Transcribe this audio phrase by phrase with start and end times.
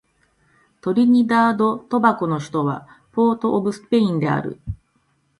[0.81, 4.59] トリニダード・トバゴの首都はポートオブスペインである